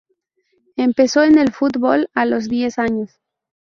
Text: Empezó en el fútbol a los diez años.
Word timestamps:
Empezó 0.77 1.21
en 1.21 1.37
el 1.37 1.51
fútbol 1.53 2.09
a 2.15 2.25
los 2.25 2.49
diez 2.49 2.79
años. 2.79 3.11